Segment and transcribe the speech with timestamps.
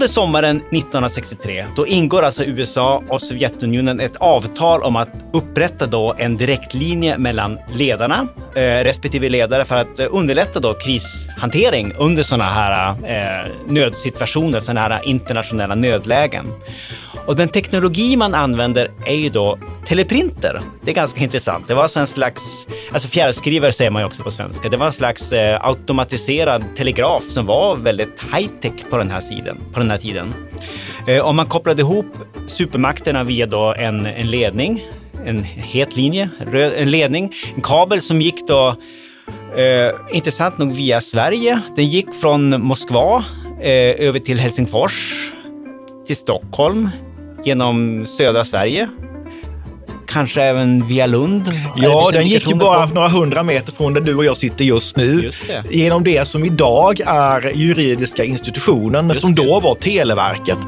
[0.00, 6.14] Under sommaren 1963, då ingår alltså USA och Sovjetunionen ett avtal om att upprätta då
[6.18, 12.44] en direktlinje mellan ledarna, eh, respektive ledare, för att eh, underlätta då krishantering under sådana
[12.44, 16.46] här eh, nödsituationer, sådana här internationella nödlägen.
[17.30, 20.60] Och den teknologi man använder är ju då teleprinter.
[20.82, 21.68] Det är ganska intressant.
[21.68, 24.68] Det var alltså en slags, alltså fjärrskrivare säger man ju också på svenska.
[24.68, 29.58] Det var en slags eh, automatiserad telegraf som var väldigt high-tech på den här sidan,
[29.72, 30.34] på den här tiden.
[31.06, 32.06] Eh, om man kopplade ihop
[32.46, 34.82] supermakterna via då en, en ledning,
[35.24, 38.76] en het linje, röd, en ledning, en kabel som gick då
[39.56, 41.60] Eh, intressant nog via Sverige.
[41.76, 43.24] Den gick från Moskva
[43.60, 45.32] eh, över till Helsingfors,
[46.06, 46.88] till Stockholm,
[47.44, 48.88] genom södra Sverige.
[50.06, 51.52] Kanske även via Lund?
[51.76, 54.96] Ja, den gick ju bara några hundra meter från där du och jag sitter just
[54.96, 55.22] nu.
[55.22, 55.64] Just det.
[55.70, 59.46] Genom det som idag är juridiska institutionen, men Just som det.
[59.46, 60.58] då var Televerket.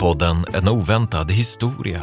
[0.00, 2.02] Podden En oväntad historia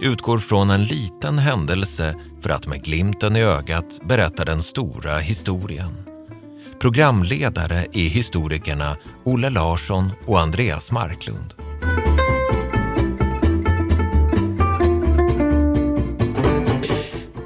[0.00, 6.09] utgår från en liten händelse för att med glimten i ögat berätta den stora historien.
[6.80, 11.54] Programledare är historikerna Olle Larsson och Andreas Marklund.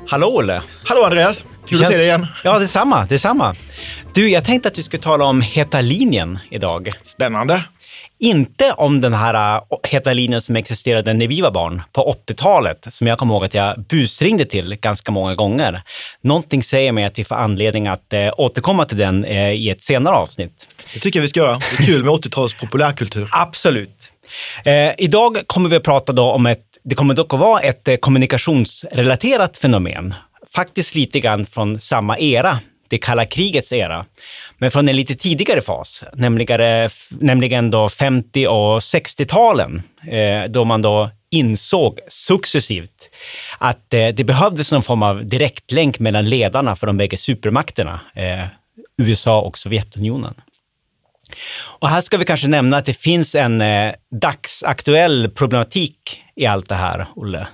[0.07, 0.63] Hallå Olle!
[0.85, 1.45] Hallå Andreas!
[1.67, 2.27] Kul att se dig igen.
[2.45, 3.55] Ja, detsamma, detsamma.
[4.13, 6.91] Du, jag tänkte att vi skulle tala om Heta linjen idag.
[7.03, 7.63] Spännande.
[8.19, 12.87] Inte om den här äh, Heta linjen som existerade när vi var barn på 80-talet,
[12.91, 15.83] som jag kommer ihåg att jag busringde till ganska många gånger.
[16.21, 19.83] Någonting säger mig att vi får anledning att eh, återkomma till den eh, i ett
[19.83, 20.69] senare avsnitt.
[20.95, 21.61] Det tycker jag vi ska göra.
[21.77, 23.29] Det är kul med 80-tals populärkultur.
[23.33, 24.13] Absolut.
[24.65, 28.01] Eh, idag kommer vi att prata då om ett, det kommer dock att vara ett
[28.01, 30.15] kommunikationsrelaterat fenomen.
[30.55, 32.59] Faktiskt lite grann från samma era,
[32.89, 34.07] det kalla krigets era.
[34.59, 40.83] Men från en lite tidigare fas, nämligen, nämligen då 50 och 60-talen, eh, då man
[40.83, 43.11] då insåg successivt
[43.59, 48.47] att eh, det behövdes någon form av direktlänk mellan ledarna för de bägge supermakterna, eh,
[48.99, 50.35] USA och Sovjetunionen.
[51.57, 53.63] Och här ska vi kanske nämna att det finns en
[54.21, 57.47] dagsaktuell problematik i allt det här, Olle.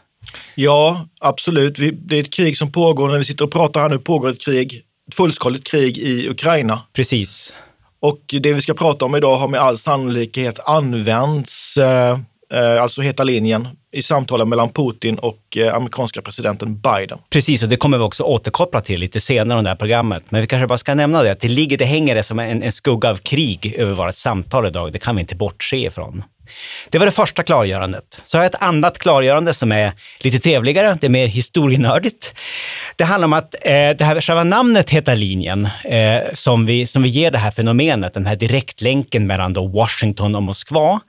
[0.55, 1.79] Ja, absolut.
[1.79, 3.09] Vi, det är ett krig som pågår.
[3.09, 6.83] När vi sitter och pratar här nu pågår ett krig, ett fullskaligt krig i Ukraina.
[6.93, 7.55] Precis.
[8.01, 12.19] Och det vi ska prata om idag har med all sannolikhet använts, eh,
[12.53, 17.19] eh, alltså heta linjen, i samtalen mellan Putin och eh, amerikanska presidenten Biden.
[17.31, 20.23] Precis, och det kommer vi också återkoppla till lite senare under det här programmet.
[20.29, 22.63] Men vi kanske bara ska nämna det, att det ligger, det hänger det som en,
[22.63, 24.93] en skugga av krig över vårt samtal idag.
[24.93, 26.23] Det kan vi inte bortse ifrån.
[26.91, 28.23] Det var det första klargörandet.
[28.25, 32.35] Så har jag ett annat klargörande som är lite trevligare, det är mer historienördigt.
[32.97, 37.03] Det handlar om att eh, det här själva namnet Heta linjen, eh, som, vi, som
[37.03, 41.01] vi ger det här fenomenet, den här direktlänken mellan då Washington och Moskva,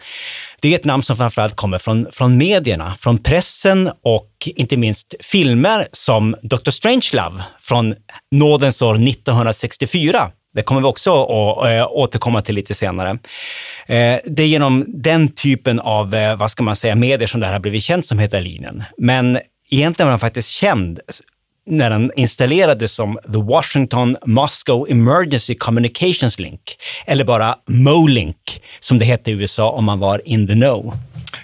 [0.61, 5.15] det är ett namn som framförallt kommer från, från medierna, från pressen och inte minst
[5.19, 6.71] filmer som Dr.
[6.71, 7.95] Strangelove från
[8.31, 10.31] nådens år 1964.
[10.53, 13.09] Det kommer vi också att eh, återkomma till lite senare.
[13.87, 17.45] Eh, det är genom den typen av, eh, vad ska man säga, medier som det
[17.45, 18.83] här har blivit känt som Heta linjen.
[18.97, 20.99] Men egentligen var den faktiskt känd
[21.65, 26.61] när den installerades som The Washington Moscow Emergency Communications Link,
[27.05, 30.93] eller bara MoLink, som det hette i USA om man var in the know.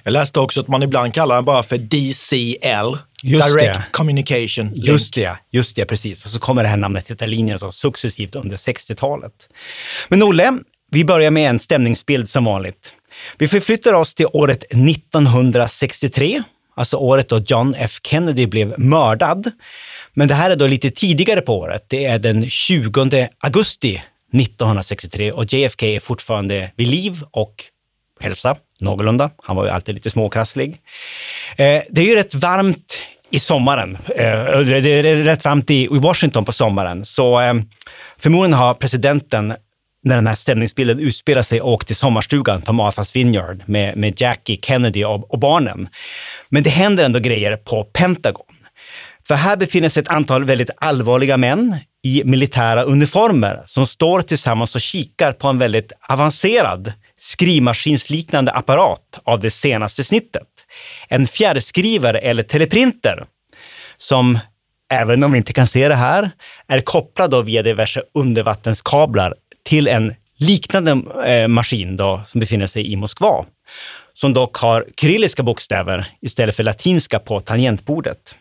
[0.03, 3.85] Jag läste också att man ibland kallar den bara för DCL, Just Direct det.
[3.91, 4.87] Communication Link.
[4.87, 6.25] Just det, just det, precis.
[6.25, 9.33] Och så kommer det här namnet Heta linjen så successivt under 60-talet.
[10.07, 10.53] Men Olle,
[10.91, 12.93] vi börjar med en stämningsbild som vanligt.
[13.37, 16.43] Vi förflyttar oss till året 1963,
[16.75, 19.51] alltså året då John F Kennedy blev mördad.
[20.13, 21.85] Men det här är då lite tidigare på året.
[21.87, 24.01] Det är den 20 augusti
[24.33, 27.63] 1963 och JFK är fortfarande vid liv och
[28.19, 29.29] hälsa någorlunda.
[29.44, 30.77] Han var ju alltid lite småkrasslig.
[31.51, 33.00] Eh, det är ju rätt varmt
[33.31, 33.97] i sommaren.
[34.09, 37.53] Eh, det är rätt varmt i i Washington på sommaren, så eh,
[38.19, 39.53] förmodligen har presidenten
[40.03, 44.59] när den här stämningsbilden utspelar sig och till sommarstugan på Martha's Vineyard med, med Jackie,
[44.62, 45.89] Kennedy och, och barnen.
[46.50, 48.45] Men det händer ändå grejer på Pentagon.
[49.27, 54.75] För här befinner sig ett antal väldigt allvarliga män i militära uniformer som står tillsammans
[54.75, 60.47] och kikar på en väldigt avancerad skrivmaskinsliknande apparat av det senaste snittet.
[61.07, 63.25] En fjärrskrivare eller teleprinter
[63.97, 64.39] som,
[64.93, 66.31] även om vi inte kan se det här,
[66.67, 69.35] är kopplad då via diverse undervattenskablar
[69.65, 70.91] till en liknande
[71.25, 73.45] eh, maskin då, som befinner sig i Moskva,
[74.13, 78.35] som dock har kyrilliska bokstäver istället för latinska på tangentbordet.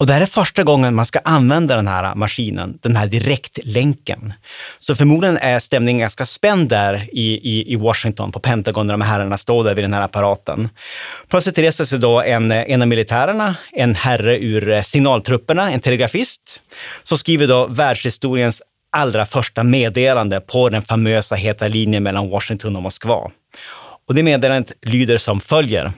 [0.00, 4.32] Och det här är första gången man ska använda den här maskinen, den här direktlänken.
[4.78, 9.00] Så förmodligen är stämningen ganska spänd där i, i, i Washington på Pentagon när de
[9.00, 10.68] här herrarna står där vid den här apparaten.
[11.28, 16.60] Plötsligt reser sig då en, en av militärerna, en herre ur eh, signaltrupperna, en telegrafist,
[17.02, 18.62] som skriver då världshistoriens
[18.92, 23.30] allra första meddelande på den famösa heta linjen mellan Washington och Moskva.
[24.08, 25.92] Och det meddelandet lyder som följer.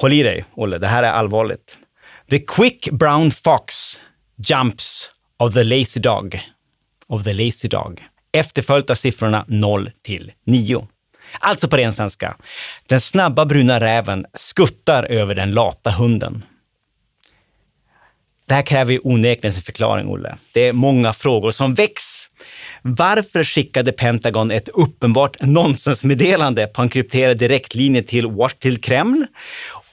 [0.00, 1.76] Håll i dig, Olle, det här är allvarligt.
[2.28, 4.00] The quick brown fox
[4.40, 6.40] jumps of the lazy dog.
[7.08, 8.02] Of the lazy dog.
[8.32, 10.86] Efterföljt av siffrorna 0 till 9.
[11.40, 12.36] Alltså på ren svenska.
[12.86, 16.44] Den snabba bruna räven skuttar över den lata hunden.
[18.46, 20.36] Det här kräver ju onekligen sin förklaring, Olle.
[20.52, 22.28] Det är många frågor som väcks.
[22.82, 29.26] Varför skickade Pentagon ett uppenbart nonsensmeddelande på en krypterad direktlinje till, till Kreml?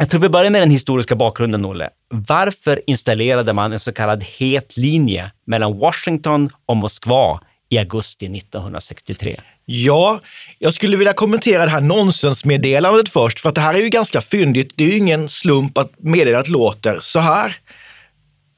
[0.00, 1.90] Jag tror vi börjar med den historiska bakgrunden, Olle.
[2.08, 9.40] Varför installerade man en så kallad het linje mellan Washington och Moskva i augusti 1963?
[9.64, 10.20] Ja,
[10.58, 14.20] jag skulle vilja kommentera det här nonsensmeddelandet först, för att det här är ju ganska
[14.20, 14.72] fyndigt.
[14.76, 17.56] Det är ju ingen slump att meddelandet låter så här.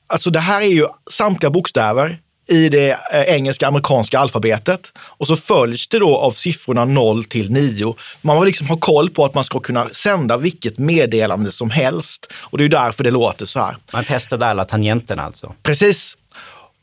[0.06, 5.36] Alltså det här är ju samtliga bokstäver i det eh, engelska amerikanska alfabetet och så
[5.36, 7.94] följs det då av siffrorna 0 till 9.
[8.20, 12.32] Man vill liksom ha koll på att man ska kunna sända vilket meddelande som helst
[12.34, 13.76] och det är därför det låter så här.
[13.92, 15.54] Man testade alla tangenterna alltså?
[15.62, 16.16] Precis.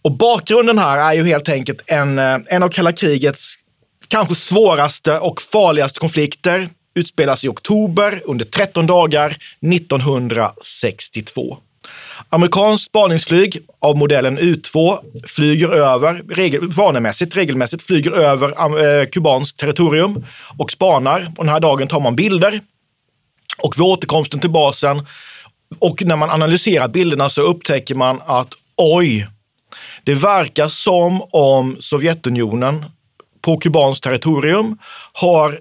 [0.02, 3.56] Och bakgrunden här är ju helt enkelt en, eh, en av kalla krigets
[4.08, 11.58] kanske svåraste och farligaste konflikter utspelas i oktober under 13 dagar 1962.
[12.30, 20.26] Amerikanskt spaningsflyg av modellen U2 flyger över, regel, vanemässigt, regelmässigt flyger över eh, kubanskt territorium
[20.58, 21.32] och spanar.
[21.38, 22.62] Och den här dagen tar man bilder.
[23.64, 25.06] Och vid återkomsten till basen
[25.80, 29.28] och när man analyserar bilderna så upptäcker man att oj,
[30.04, 32.86] det verkar som om Sovjetunionen
[33.42, 34.78] på kubanskt territorium
[35.14, 35.60] har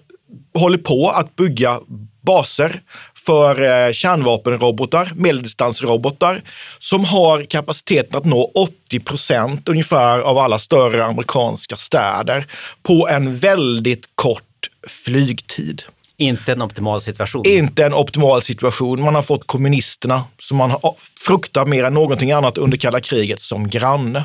[0.54, 1.80] hållit på att bygga
[2.20, 2.82] baser
[3.28, 6.42] för eh, kärnvapenrobotar, medeldistansrobotar,
[6.78, 12.46] som har kapaciteten att nå 80 procent ungefär av alla större amerikanska städer
[12.82, 14.44] på en väldigt kort
[14.86, 15.82] flygtid.
[16.16, 17.46] Inte en optimal situation.
[17.46, 19.02] Inte en optimal situation.
[19.02, 20.72] Man har fått kommunisterna, som man
[21.20, 24.24] fruktar mer än någonting annat under kalla kriget, som granne.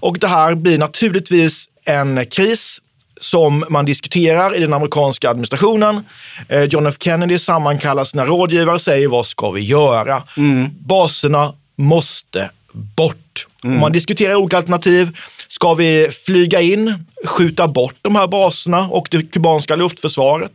[0.00, 2.80] Och det här blir naturligtvis en kris
[3.20, 6.04] som man diskuterar i den amerikanska administrationen.
[6.48, 10.22] Eh, John F Kennedy sammankallar sina rådgivare och säger vad ska vi göra?
[10.36, 10.70] Mm.
[10.80, 13.46] Baserna måste bort.
[13.64, 13.80] Mm.
[13.80, 15.16] Man diskuterar olika alternativ.
[15.48, 20.52] Ska vi flyga in, skjuta bort de här baserna och det kubanska luftförsvaret?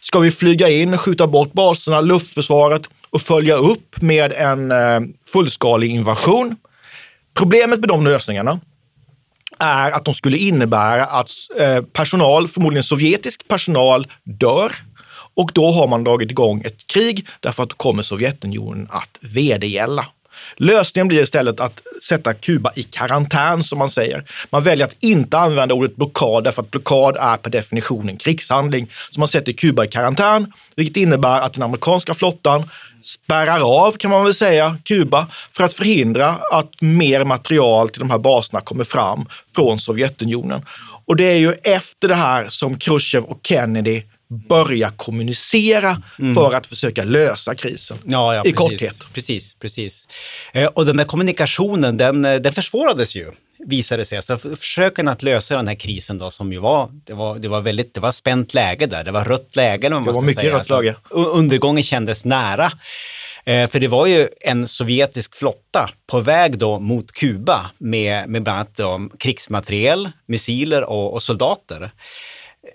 [0.00, 5.00] Ska vi flyga in, skjuta bort baserna, luftförsvaret och följa upp med en eh,
[5.32, 6.56] fullskalig invasion?
[7.34, 8.60] Problemet med de lösningarna
[9.58, 14.72] är att de skulle innebära att eh, personal, förmodligen sovjetisk personal, dör.
[15.34, 20.06] Och då har man dragit igång ett krig därför att då kommer Sovjetunionen att vedergälla.
[20.56, 24.24] Lösningen blir istället att sätta Kuba i karantän, som man säger.
[24.50, 28.90] Man väljer att inte använda ordet blockad därför att blockad är per definition en krigshandling.
[29.10, 32.70] Så man sätter Kuba i karantän, vilket innebär att den amerikanska flottan
[33.06, 38.10] spärrar av, kan man väl säga, Kuba för att förhindra att mer material till de
[38.10, 40.62] här baserna kommer fram från Sovjetunionen.
[41.06, 44.02] Och det är ju efter det här som Khrushchev och Kennedy
[44.48, 46.34] börja kommunicera mm.
[46.34, 47.98] för att försöka lösa krisen.
[48.04, 48.98] Ja, ja, I precis, korthet.
[49.12, 50.06] Precis, precis.
[50.52, 53.32] Eh, och den där kommunikationen, den, eh, den försvårades ju
[53.66, 54.22] visade sig.
[54.22, 57.60] Så försöken att lösa den här krisen då som ju var, det var, det var
[57.60, 59.04] väldigt, det var spänt läge där.
[59.04, 59.88] Det var rött läge.
[59.88, 60.58] Det var mycket säga.
[60.58, 60.96] rött läge.
[61.10, 62.72] Undergången kändes nära.
[63.44, 68.42] Eh, för det var ju en sovjetisk flotta på väg då mot Kuba med, med
[68.42, 71.90] bland annat då, krigsmateriel, missiler och, och soldater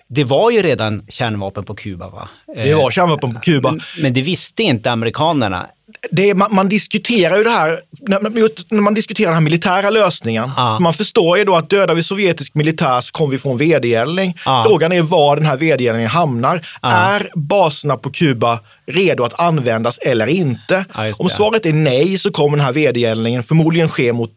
[0.08, 2.28] det var ju redan kärnvapen på Kuba va?
[2.54, 3.78] Det var kärnvapen på Kuba.
[4.02, 5.66] Men det visste inte amerikanerna
[6.10, 10.50] det, man, man, diskuterar ju det här, när, man diskuterar den här militära lösningen.
[10.56, 10.78] Ah.
[10.78, 14.38] man förstår ju då att dödar vi sovjetisk militär så kommer vi få en vedergällning.
[14.44, 14.64] Ah.
[14.64, 16.66] Frågan är var den här vedergällningen hamnar.
[16.80, 16.90] Ah.
[16.90, 20.84] Är baserna på Kuba redo att användas eller inte?
[21.18, 24.32] Om svaret är nej så kommer den här vedergällningen förmodligen ske mot,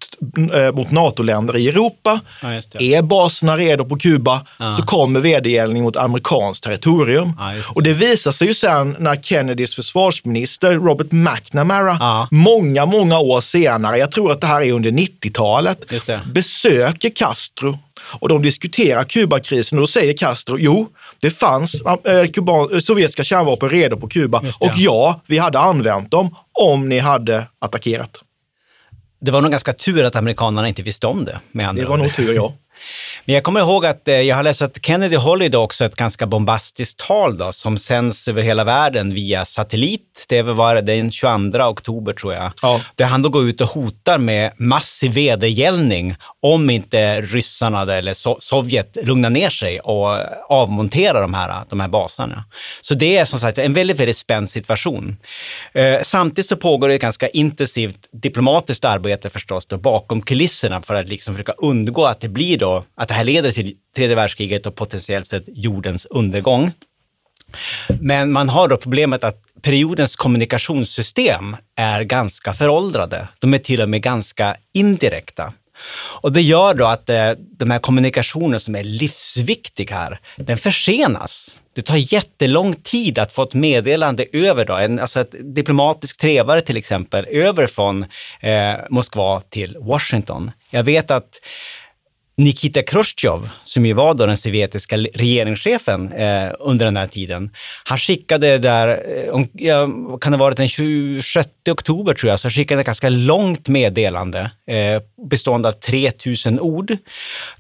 [0.53, 2.19] äh, mot NATO-länder i Europa.
[2.79, 4.45] Är baserna redo på Kuba
[4.77, 7.33] så kommer vedergällning mot amerikanskt territorium.
[7.37, 7.63] Det.
[7.75, 12.27] Och det visar sig ju sen när Kennedys försvarsminister Robert McNamara ja.
[12.31, 15.79] många, många år senare, jag tror att det här är under 90-talet,
[16.33, 17.79] besöker Castro
[18.19, 23.69] och de diskuterar Kubakrisen och då säger Castro, jo, det fanns äh, kuban, sovjetiska kärnvapen
[23.69, 28.17] redo på Kuba och ja, vi hade använt dem om ni hade attackerat.
[29.21, 31.39] Det var nog ganska tur att amerikanerna inte visste om det.
[31.51, 32.53] Med det var nog tur, ja.
[33.25, 35.95] Men jag kommer ihåg att eh, jag har läst att Kennedy håller idag också ett
[35.95, 40.25] ganska bombastiskt tal då, som sänds över hela världen via satellit.
[40.27, 42.51] Det var den 22 oktober tror jag.
[42.61, 42.81] Ja.
[42.95, 48.97] Där han då går ut och hotar med massiv vedergällning om inte ryssarna eller Sovjet
[49.03, 50.17] lugnar ner sig och
[50.49, 52.45] avmonterar de här, de här baserna.
[52.81, 55.17] Så det är som sagt en väldigt, väldigt spänd situation.
[55.73, 60.95] Eh, samtidigt så pågår det ett ganska intensivt diplomatiskt arbete förstås då, bakom kulisserna för
[60.95, 64.65] att liksom försöka undgå att det blir då att det här leder till tredje världskriget
[64.65, 66.71] och potentiellt sett jordens undergång.
[68.01, 73.27] Men man har då problemet att periodens kommunikationssystem är ganska föråldrade.
[73.39, 75.53] De är till och med ganska indirekta.
[76.23, 81.55] Och det gör då att eh, de här kommunikationen som är livsviktig här, den försenas.
[81.75, 86.61] Det tar jättelång tid att få ett meddelande över, då, en, alltså ett diplomatisk trevare
[86.61, 88.05] till exempel, över från
[88.39, 90.51] eh, Moskva till Washington.
[90.69, 91.29] Jag vet att
[92.37, 97.51] Nikita Khrushchev, som ju var då den sovjetiska regeringschefen eh, under den här tiden,
[97.83, 98.87] han skickade där,
[99.17, 99.87] eh, om, ja,
[100.21, 103.67] kan det ha varit den 26 oktober tror jag, så skickade han ett ganska långt
[103.67, 106.97] meddelande eh, bestående av 3000 ord,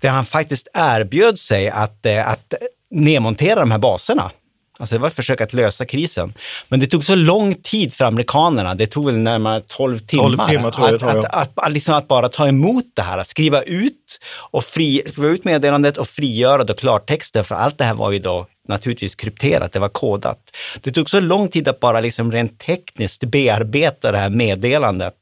[0.01, 2.53] där han faktiskt erbjöd sig att, eh, att
[2.91, 4.31] nedmontera de här baserna.
[4.79, 6.33] Alltså det var ett försök att lösa krisen.
[6.69, 10.37] Men det tog så lång tid för amerikanerna, det tog väl närmare 12 timmar, 12
[10.37, 13.27] timmar tror jag, att, att, att, att, liksom att, bara ta emot det här, att
[13.27, 14.19] skriva ut,
[14.51, 18.19] och fri, skriva ut meddelandet och frigöra då klartexten, för allt det här var ju
[18.19, 20.39] då naturligtvis krypterat, det var kodat.
[20.81, 25.13] Det tog så lång tid att bara liksom rent tekniskt bearbeta det här meddelandet.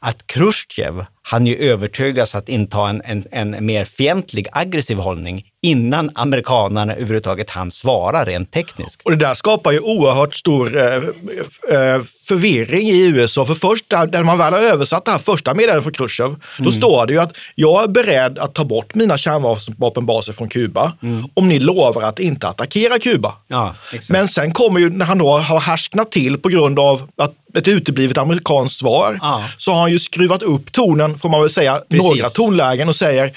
[0.00, 6.10] Att Khrushchev han ju övertygas att inta en, en, en mer fientlig, aggressiv hållning innan
[6.14, 9.02] amerikanerna överhuvudtaget hann svara rent tekniskt.
[9.04, 13.44] Och det där skapar ju oerhört stor eh, eh, förvirring i USA.
[13.44, 16.38] För först när man väl har översatt det här första meddelandet från Khrushchev, mm.
[16.58, 20.92] då står det ju att jag är beredd att ta bort mina kärnvapenbaser från Kuba
[21.02, 21.24] mm.
[21.34, 23.34] om ni lovar att inte attackera Kuba.
[23.48, 23.74] Ja,
[24.08, 27.68] Men sen kommer ju, när han då har härsknat till på grund av att ett
[27.68, 29.44] uteblivet amerikanskt svar, ja.
[29.58, 32.04] så har han ju skruvat upp tonen, får man väl säga, Precis.
[32.04, 33.32] några tonlägen och säger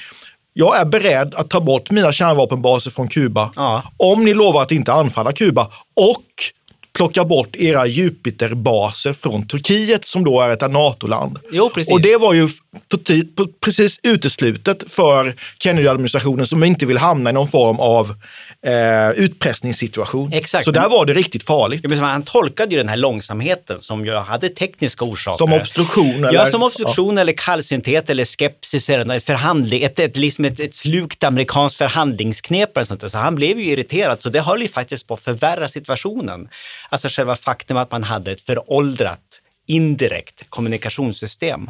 [0.57, 3.83] jag är beredd att ta bort mina kärnvapenbaser från Kuba ja.
[3.97, 6.23] om ni lovar att inte anfalla Kuba och
[6.95, 11.39] plocka bort era Jupiterbaser från Turkiet som då är ett NATO-land.
[11.51, 11.93] Jo, precis.
[11.93, 12.47] Och det var ju
[13.61, 18.15] precis uteslutet för Kennedy-administrationen som inte vill hamna i någon form av
[18.65, 20.33] eh, utpressningssituation.
[20.33, 20.65] Exakt.
[20.65, 21.81] Så där var det riktigt farligt.
[21.83, 25.37] Ja, han tolkade ju den här långsamheten som ju hade tekniska orsaker.
[25.37, 26.23] Som obstruktion?
[26.23, 26.33] Eller?
[26.33, 27.21] Ja, som obstruktion ja.
[27.21, 32.77] eller kallsynthet eller skepsis eller ett, förhandling, ett, ett, liksom ett, ett slukt amerikanskt förhandlingsknep.
[32.77, 33.11] Eller sånt.
[33.11, 36.47] Så han blev ju irriterad, så det höll ju faktiskt på att förvärra situationen.
[36.89, 41.69] Alltså själva faktum att man hade ett föråldrat indirekt kommunikationssystem.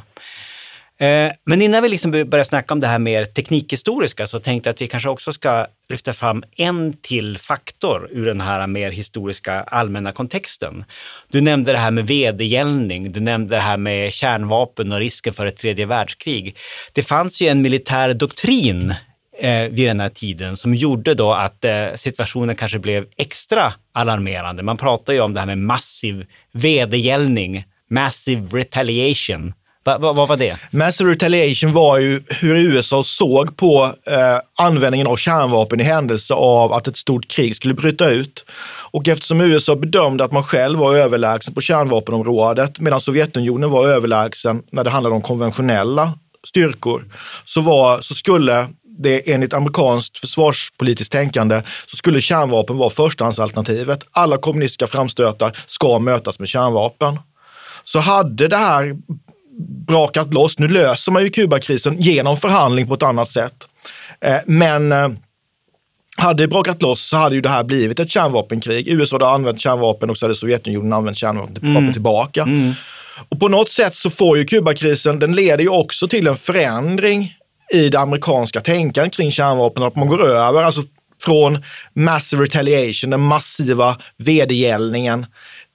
[0.97, 4.73] Eh, men innan vi liksom börjar snacka om det här mer teknikhistoriska så tänkte jag
[4.73, 9.53] att vi kanske också ska lyfta fram en till faktor ur den här mer historiska
[9.53, 10.85] allmänna kontexten.
[11.31, 15.45] Du nämnde det här med vedergällning, du nämnde det här med kärnvapen och risken för
[15.45, 16.57] ett tredje världskrig.
[16.93, 18.95] Det fanns ju en militär doktrin
[19.39, 24.63] eh, vid den här tiden som gjorde då att eh, situationen kanske blev extra alarmerande.
[24.63, 29.53] Man pratar ju om det här med massiv vedergällning, massive retaliation.
[29.85, 30.57] Va, va, vad var det?
[30.71, 36.73] Massive retaliation var ju hur USA såg på eh, användningen av kärnvapen i händelse av
[36.73, 38.45] att ett stort krig skulle bryta ut.
[38.91, 44.63] Och eftersom USA bedömde att man själv var överlägsen på kärnvapenområdet medan Sovjetunionen var överlägsen
[44.71, 46.13] när det handlade om konventionella
[46.47, 47.05] styrkor,
[47.45, 54.03] så, var, så skulle det enligt amerikanskt försvarspolitiskt tänkande så skulle kärnvapen vara förstahandsalternativet.
[54.11, 57.19] Alla kommunistiska framstötar ska mötas med kärnvapen.
[57.83, 58.95] Så hade det här
[59.87, 60.59] brakat loss.
[60.59, 63.53] Nu löser man ju Kubakrisen genom förhandling på ett annat sätt.
[64.21, 65.09] Eh, Men eh,
[66.17, 68.87] hade det brakat loss så hade ju det här blivit ett kärnvapenkrig.
[68.87, 72.47] USA hade använt kärnvapen och så hade Sovjetunionen använt kärnvapen tillbaka.
[73.29, 77.33] Och på något sätt så får ju Kubakrisen, den leder ju också till en förändring
[77.73, 79.83] i det amerikanska tänkandet kring kärnvapen.
[79.83, 80.83] Att man går över alltså
[81.23, 85.25] från massive retaliation, den massiva vedergällningen,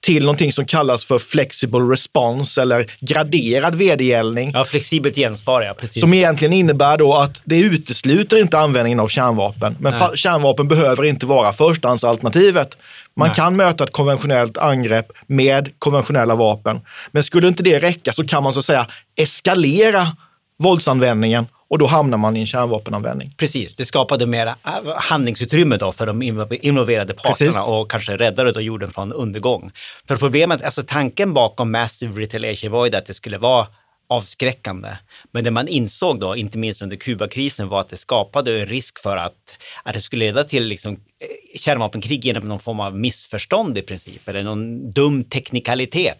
[0.01, 4.51] till någonting som kallas för flexible response eller graderad vedergällning.
[4.53, 5.73] Ja, flexibelt gensvar, ja.
[5.73, 6.01] Precis.
[6.01, 9.75] Som egentligen innebär då att det utesluter inte användningen av kärnvapen.
[9.79, 12.77] Men kärnvapen behöver inte vara förstahandsalternativet.
[13.15, 13.35] Man Nej.
[13.35, 16.81] kan möta ett konventionellt angrepp med konventionella vapen.
[17.11, 20.17] Men skulle inte det räcka så kan man så att säga eskalera
[20.59, 23.33] våldsanvändningen och då hamnar man i en kärnvapenanvändning.
[23.37, 24.53] Precis, det skapade mer äh,
[24.95, 27.67] handlingsutrymme då för de involv- involverade parterna Precis.
[27.67, 29.71] och kanske räddade då jorden från undergång.
[30.07, 33.67] För problemet, alltså tanken bakom massive retaliation var ju att det skulle vara
[34.11, 34.89] avskräckande.
[35.31, 38.99] Men det man insåg då, inte minst under Kubakrisen, var att det skapade en risk
[38.99, 43.77] för att, att det skulle leda till liksom, eh, kärnvapenkrig genom någon form av missförstånd
[43.77, 46.17] i princip, eller någon dum teknikalitet.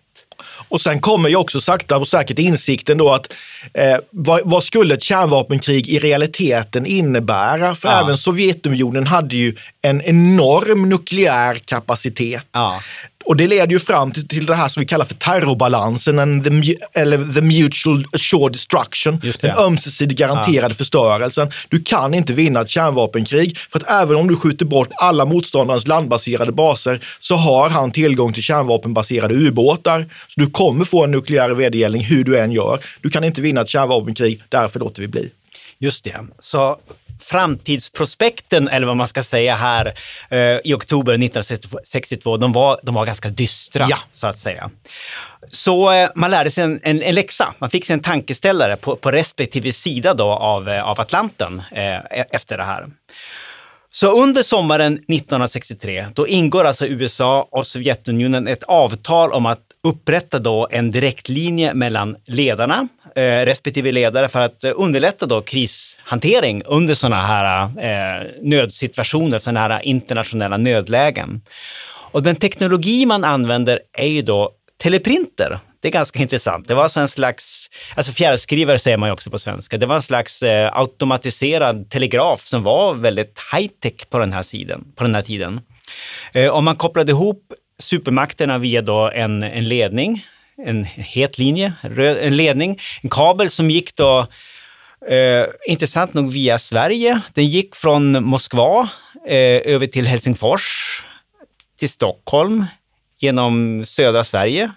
[0.69, 3.33] Och sen kommer ju också sakta och säkert insikten då att
[3.73, 7.75] eh, vad, vad skulle ett kärnvapenkrig i realiteten innebära?
[7.75, 8.03] För Ja.
[8.03, 12.47] även Sovjetunionen hade ju en enorm nukleär kapacitet.
[12.51, 12.81] Ja.
[13.25, 16.43] Och det leder ju fram till, till det här som vi kallar för terrorbalansen, en,
[16.43, 21.51] the, eller the mutual assured destruction, den ömsesidigt garanterade förstörelsen.
[21.69, 25.87] Du kan inte vinna ett kärnvapenkrig, för att även om du skjuter bort alla motståndarens
[25.87, 30.05] landbaserade baser så har han tillgång till kärnvapenbaserade ubåtar.
[30.27, 32.79] Så du kommer få en nukleär vedergällning hur du än gör.
[33.01, 35.29] Du kan inte vinna ett kärnvapenkrig, därför låter vi bli.
[35.79, 36.15] Just det.
[36.39, 36.77] Så
[37.21, 39.93] framtidsprospekten, eller vad man ska säga här,
[40.29, 43.97] eh, i oktober 1962, de var, de var ganska dystra, Ja.
[44.11, 44.69] så att säga.
[45.51, 47.53] Så eh, man lärde sig en, en, en läxa.
[47.59, 51.95] Man fick sig en tankeställare på, på respektive sida då av, eh, av Atlanten eh,
[51.95, 52.87] e- efter det här.
[53.93, 60.39] Så under sommaren 1963, då ingår alltså USA och Sovjetunionen ett avtal om att upprätta
[60.39, 66.93] då en direktlinje mellan ledarna, eh, respektive ledare, för att eh, underlätta då krishantering under
[66.93, 71.41] sådana här eh, nödsituationer, sådana här internationella nödlägen.
[72.11, 74.51] Och den teknologi man använder är ju då
[74.83, 75.59] teleprinter.
[75.81, 76.67] Det är ganska intressant.
[76.67, 79.77] Det var alltså en slags, alltså fjärrskrivare säger man ju också på svenska.
[79.77, 84.85] Det var en slags eh, automatiserad telegraf som var väldigt high-tech på den här, sidan,
[84.95, 85.61] på den här tiden.
[86.33, 90.25] Eh, om man kopplade ihop supermakterna via då en, en ledning,
[90.65, 91.73] en het linje,
[92.21, 94.27] en ledning, en kabel som gick då
[95.09, 97.21] Eh, intressant nog via Sverige.
[97.33, 98.89] Den gick från Moskva
[99.27, 100.63] eh, över till Helsingfors,
[101.79, 102.65] till Stockholm,
[103.19, 104.71] genom södra Sverige.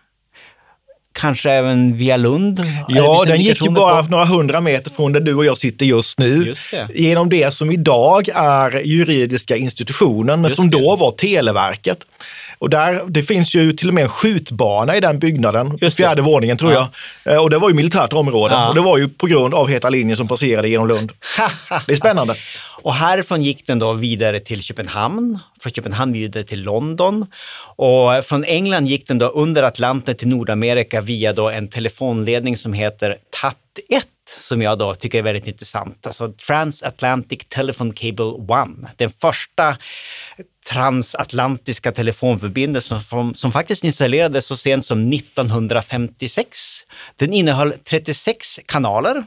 [1.13, 2.67] Kanske även via Lund?
[2.89, 4.11] Ja, den gick ju bara på?
[4.11, 6.47] några hundra meter från där du och jag sitter just nu.
[6.47, 6.89] Just det.
[6.95, 11.01] Genom det som idag är juridiska institutionen, men Just som då det.
[11.01, 11.99] var Televerket.
[12.59, 16.03] Och där, det finns ju till och med en skjutbana i den byggnaden, Just det.
[16.03, 16.91] fjärde våningen tror Ja.
[17.25, 17.35] jag.
[17.35, 18.55] Eh, Och det var ju militärt område.
[18.55, 18.69] Ja.
[18.69, 21.13] Och det var ju på grund av Heta linjen som passerade genom Lund.
[21.87, 22.37] Det är spännande.
[22.83, 27.27] Och härifrån gick den då vidare till Köpenhamn, från Köpenhamn vidare till London.
[27.77, 32.73] Och från England gick den då under Atlanten till Nordamerika via då en telefonledning som
[32.73, 34.03] heter TAT1,
[34.41, 36.07] som jag då tycker är väldigt intressant.
[36.07, 38.89] Alltså Transatlantic Telephone Cable One.
[38.97, 39.77] Den första
[40.69, 46.59] transatlantiska telefonförbindelsen som, som faktiskt installerades så sent som 1956.
[47.17, 49.25] Den innehöll 36 kanaler.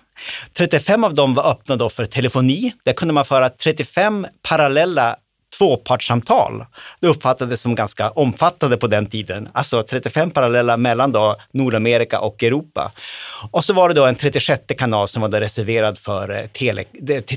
[0.58, 2.73] 35 av dem var öppna då för telefoni.
[2.86, 5.15] Där kunde man föra 35 parallella
[5.57, 6.65] tvåpartssamtal.
[6.99, 9.49] Det uppfattades som ganska omfattande på den tiden.
[9.53, 12.91] Alltså 35 parallella mellan då Nordamerika och Europa.
[13.51, 16.83] Och så var det då en 36 kanal som var då reserverad för eh, tele,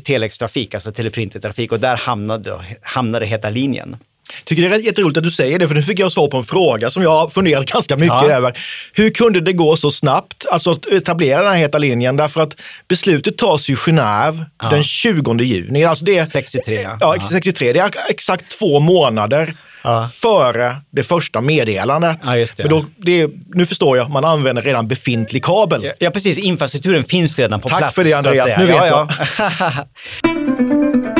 [0.04, 1.72] telextrafik, alltså teleprintertrafik.
[1.72, 3.96] Och där hamnade, hamnade Heta linjen.
[4.44, 6.44] Tycker det är jätteroligt att du säger det, för nu fick jag svar på en
[6.44, 8.30] fråga som jag har funderat ganska mycket Ja.
[8.30, 8.58] över.
[8.92, 12.16] Hur kunde det gå så snabbt, alltså att etablera den här heta linjen?
[12.16, 12.56] Därför att
[12.88, 15.84] beslutet tas i Genève den 20 juni.
[15.84, 16.96] Alltså det är, 63, ja.
[17.00, 17.28] Ja, Ja.
[17.30, 17.72] 63.
[17.72, 20.08] Det är exakt två månader Ja.
[20.12, 22.16] före det första meddelandet.
[22.24, 22.58] Ja, det.
[22.58, 25.84] Men då, det är, nu förstår jag, man använder redan befintlig kabel.
[25.84, 26.38] Ja, Ja, precis.
[26.38, 27.94] Infrastrukturen finns redan på Tack plats.
[27.94, 28.50] för det, Andreas.
[28.58, 29.86] Nu vet ja, jag.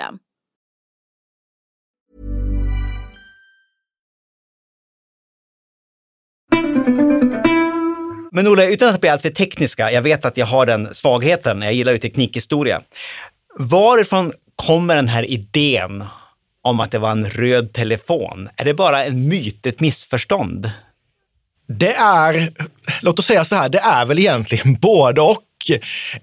[8.31, 11.73] Men Olle, utan att bli alltför tekniska, jag vet att jag har den svagheten, jag
[11.73, 12.81] gillar ju teknikhistoria.
[13.59, 16.03] Varifrån kommer den här idén
[16.61, 18.49] om att det var en röd telefon?
[18.55, 20.71] Är det bara en myt, ett missförstånd?
[21.67, 22.53] Det är,
[23.01, 25.43] låt oss säga så här, det är väl egentligen både och.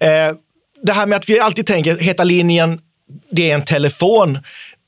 [0.00, 0.34] Eh,
[0.82, 2.80] det här med att vi alltid tänker, heta linjen,
[3.30, 4.38] det är en telefon.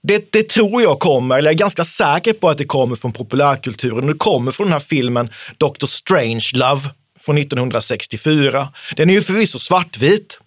[0.03, 3.13] Det, det tror jag kommer, eller jag är ganska säker på att det kommer från
[3.13, 4.07] populärkulturen.
[4.07, 5.87] Det kommer från den här filmen Dr.
[5.87, 8.69] Strangelove från 1964.
[8.97, 10.39] Den är ju förvisso svartvit,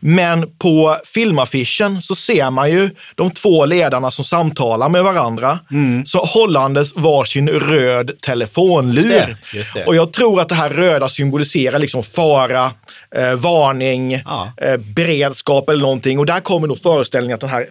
[0.00, 5.58] men på filmaffischen så ser man ju de två ledarna som samtalar med varandra,
[6.06, 9.02] så hållandes varsin röd telefonlur.
[9.02, 9.84] Just det, just det.
[9.84, 12.70] Och jag tror att det här röda symboliserar liksom fara,
[13.16, 14.52] eh, varning, Ja.
[14.56, 16.18] eh, beredskap eller någonting.
[16.18, 17.66] Och där kommer nog föreställningen att, den här,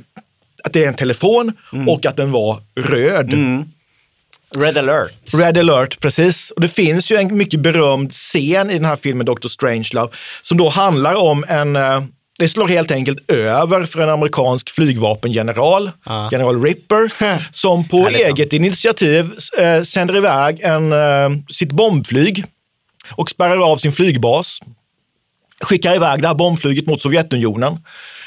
[0.64, 1.90] att det är en telefon Mm.
[1.90, 3.34] och att den var röd.
[4.56, 5.34] Red alert.
[5.34, 6.52] Red alert, precis.
[6.52, 9.48] Och det finns ju en mycket berömd scen i den här filmen Dr.
[9.48, 10.12] Strangelove
[10.42, 12.04] som då handlar om en eh,
[12.40, 16.30] det slår helt enkelt över för en amerikansk flygvapengeneral, Ja.
[16.32, 17.14] general Ripper,
[17.54, 19.26] som på eget initiativ
[19.58, 22.46] eh, sänder iväg en, eh, sitt bombflyg
[23.12, 24.60] och spärrar av sin flygbas.
[25.62, 27.80] Skickar iväg det här bombflyget mot Sovjetunionen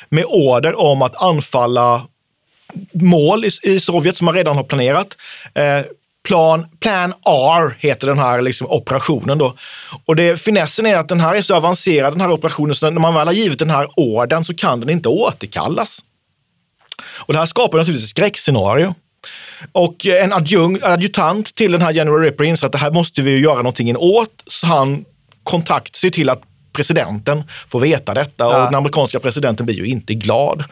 [0.08, 2.02] med order om att anfalla
[2.92, 5.16] mål i, i Sovjet som man redan har planerat.
[5.54, 5.80] Eh,
[6.24, 9.38] plan, plan R heter den här liksom, operationen.
[9.38, 9.56] Då.
[10.04, 13.00] Och det, finessen är att den här är så avancerad, den här operationen, så när
[13.00, 15.98] man väl har givit den här orden så kan den inte återkallas.
[17.16, 18.94] Och det här skapar naturligtvis ett skräckscenario.
[19.72, 23.30] Och en adjung, adjutant till den här General Ripper inser att det här måste vi
[23.30, 24.42] ju göra någonting åt.
[24.46, 25.04] Så han
[25.42, 26.42] kontakt ser till att
[26.74, 28.58] presidenten får veta detta och Ja.
[28.64, 30.64] den amerikanska presidenten blir ju inte glad.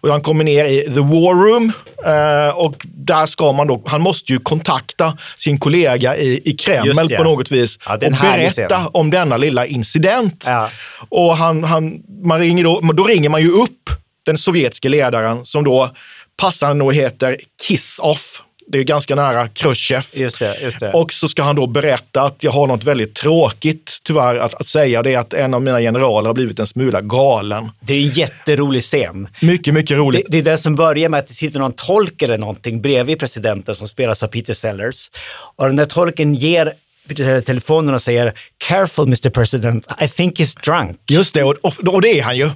[0.00, 1.72] Och han kommer ner i the war room
[2.06, 7.08] eh, och där ska man då, han måste ju kontakta sin kollega i, i Kreml
[7.16, 10.44] på något vis Ja, och berätta om denna lilla incident.
[10.46, 10.70] Ja.
[11.08, 13.90] Och han, han, man ringer då, då ringer man ju upp
[14.26, 15.90] den sovjetiska ledaren som då
[16.36, 17.36] passande nog heter
[17.68, 18.42] Kiss-Off.
[18.68, 20.04] Det är ganska nära Khrushchev.
[20.14, 20.92] Just det, just det.
[20.92, 24.66] Och så ska han då berätta att jag har något väldigt tråkigt tyvärr att, att
[24.66, 25.02] säga.
[25.02, 27.70] Det är att en av mina generaler har blivit en smula galen.
[27.80, 29.28] det är en jätterolig scen.
[29.42, 30.26] Mycket, mycket Det, roligt.
[30.28, 33.74] det är den som börjar med att det sitter någon tolk eller någonting bredvid presidenten
[33.74, 35.10] som spelas av Peter Sellers.
[35.56, 36.72] Och den där tolken ger
[37.14, 41.00] telefonen och säger “Careful Mr President, I think he's drunk”.
[41.10, 42.50] Just det, och, och, det är han ju.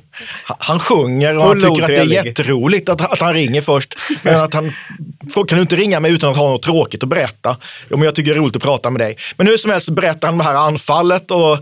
[0.44, 2.26] Han, han sjunger och han Full tycker att det är otrevlig.
[2.26, 3.94] jätteroligt att, att han ringer först.
[4.22, 4.72] Men att han
[5.34, 7.56] kan du inte ringa mig utan att ha något tråkigt att berätta?
[7.88, 9.16] Jo, men jag tycker det är roligt att prata med dig.
[9.36, 11.58] Men hur som helst berättar han om det här anfallet och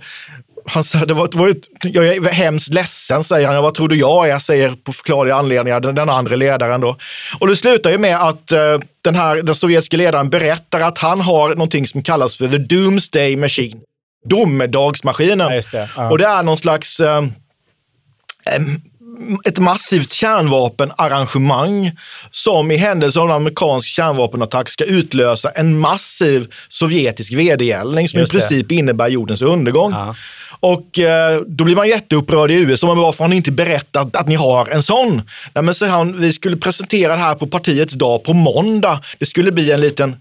[0.68, 3.62] han sa, det var, det var, ett- jag är hemskt ledsen, säger han.
[3.62, 4.38] Vad tror du jag är?
[4.38, 6.81] säger på förklarliga anledningar den, den andra ledaren.
[6.81, 6.96] Då.
[7.40, 11.20] Och det slutar ju med att eh, den, här, den sovjetiska ledaren berättar att han
[11.20, 13.81] har någonting som kallas för the Doomsday Machine.
[14.28, 15.38] Domedagsmaskinen.
[15.52, 15.88] Ja, det.
[15.96, 16.11] Ja.
[16.11, 17.22] Och det är någon slags eh,
[19.44, 21.92] ett massivt kärnvapenarrangemang
[22.31, 28.35] som i händelse av en amerikansk kärnvapenattack ska utlösa en massiv sovjetisk vedergällning som Just
[28.35, 28.40] i det.
[28.40, 29.92] princip innebär jordens undergång.
[29.92, 30.14] Ja.
[30.61, 32.87] Och eh, då blir man jätteupprörd i USA.
[32.87, 35.22] Men varför har ni inte berättat att ni har en sån?
[35.54, 39.00] Nej, men så han, vi skulle presentera det här på partiets dag på måndag.
[39.18, 40.16] Det skulle bli en liten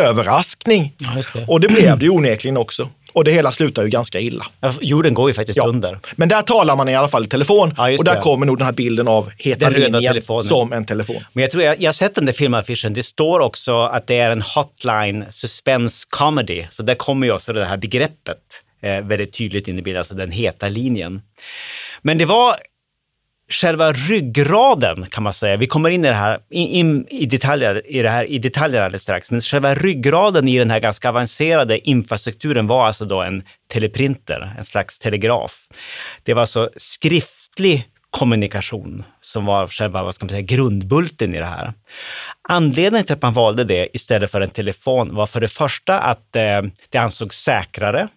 [0.00, 0.92] överraskning.
[0.98, 1.44] Ja, det.
[1.46, 2.88] Och det blev det onekligen också.
[3.12, 4.46] Och det hela slutar ju ganska illa.
[4.80, 5.66] Jorden går ju faktiskt Ja.
[5.66, 5.98] under.
[6.16, 8.20] Men där talar man i alla fall i telefon Ja, och där det.
[8.20, 10.44] kommer nog den här bilden av heta Den röda linjen telefonen.
[10.44, 11.24] som en telefon.
[11.32, 12.94] Men jag tror jag, jag har sett den där filmaffischen.
[12.94, 16.64] Det står också att det är en hotline suspense comedy.
[16.70, 18.38] Så där kommer ju också det här begreppet
[18.82, 21.22] eh, väldigt tydligt in i bilden, alltså den heta linjen.
[22.02, 22.56] Men det var
[23.50, 25.56] själva ryggraden kan man säga.
[25.56, 29.02] Vi kommer in i det här in, i, detaljer, i, det här, i detaljer alldeles
[29.02, 29.30] strax.
[29.30, 34.64] Men själva ryggraden i den här ganska avancerade infrastrukturen var alltså då en teleprinter, en
[34.64, 35.66] slags telegraf.
[36.22, 41.44] Det var alltså skriftlig kommunikation som var själva vad ska man säga, grundbulten i det
[41.44, 41.72] här.
[42.48, 46.36] Anledningen till att man valde det istället för en telefon var för det första att
[46.36, 48.08] eh, det ansågs säkrare.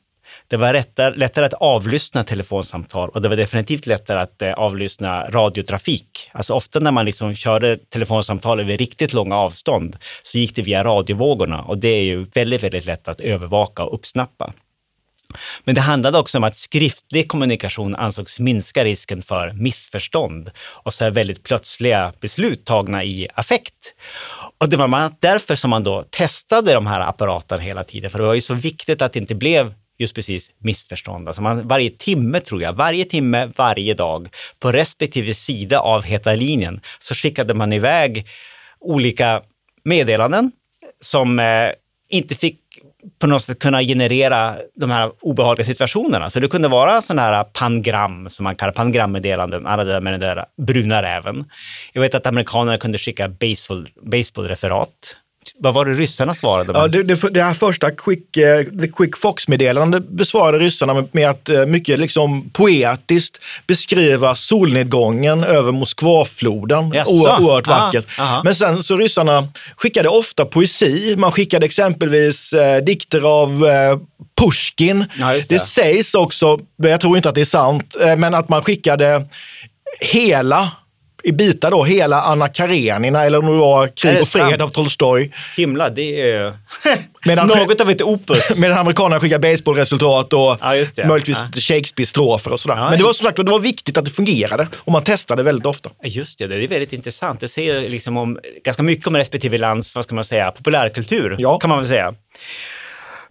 [0.53, 5.29] Det var lättare, lättare att avlyssna telefonsamtal och det var definitivt lättare att eh, avlyssna
[5.29, 6.29] radiotrafik.
[6.31, 10.83] Alltså ofta när man liksom körde telefonsamtal över riktigt långa avstånd så gick det via
[10.83, 14.53] radiovågorna och det är ju väldigt, väldigt lätt att övervaka och uppsnappa.
[15.63, 21.03] Men det handlade också om att skriftlig kommunikation ansågs minska risken för missförstånd och så
[21.03, 23.93] här väldigt plötsliga beslut tagna i affekt.
[24.57, 28.25] Och det var därför som man då testade de här apparaterna hela tiden, för det
[28.25, 31.27] var ju så viktigt att det inte blev just precis missförstånd.
[31.27, 36.35] Alltså man, varje timme, tror jag, varje timme, varje dag, på respektive sida av heta
[36.35, 38.27] linjen, så skickade man iväg
[38.79, 39.41] olika
[39.83, 40.51] meddelanden
[41.01, 41.69] som eh,
[42.09, 42.59] inte fick
[43.19, 46.29] på något sätt kunna generera de här obehagliga situationerna.
[46.29, 50.13] Så det kunde vara sådana här pangram, som man kallar pangrammeddelanden, alla det där med
[50.13, 51.45] den där bruna räven.
[51.93, 55.15] Jag vet att amerikanerna kunde skicka baseball, baseballreferat.
[55.59, 56.79] Vad var det ryssarna svarade?
[56.79, 61.49] Ja, det, det, det här första Quick, eh, The Quick Fox-meddelande besvarade ryssarna med, att
[61.49, 66.85] eh, mycket liksom poetiskt beskriva solnedgången över Moskvafloden.
[66.85, 68.19] Oerhört vackert.
[68.19, 68.41] aha.
[68.43, 71.15] Men sen så ryssarna skickade ofta poesi.
[71.17, 73.99] Man skickade exempelvis eh, dikter av eh,
[74.41, 75.05] Pushkin.
[75.19, 75.49] Ja, det.
[75.49, 75.59] det.
[75.59, 79.25] sägs också, jag tror inte att det är sant, eh, men att man skickade
[79.99, 80.71] hela
[81.23, 85.31] i bitar då, hela Anna Karenina eller om det var Krig och fred av Tolstoj.
[85.57, 86.53] Himla, det är
[87.25, 88.57] Medan- något av ett opus.
[88.61, 91.61] Medan amerikanerna skickar baseballresultat och Ja, möjligtvis Ja.
[91.61, 92.75] Shakespeare-strofer och sådär.
[92.77, 95.43] Ja, Men det var som sagt det var viktigt att det fungerade och man testade
[95.43, 95.89] väldigt ofta.
[96.03, 97.39] Just det, det är väldigt intressant.
[97.39, 101.59] Det säger liksom om, ganska mycket om respektive lands, vad ska man säga, populärkultur, Ja.
[101.59, 102.13] kan man väl säga.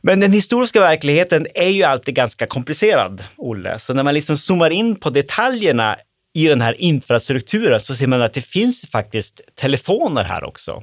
[0.04, 3.78] Men den historiska verkligheten är ju alltid ganska komplicerad, Olle.
[3.78, 5.96] Så när man liksom zoomar in på detaljerna
[6.34, 10.82] i den här infrastrukturen så ser man att det finns faktiskt telefoner här också.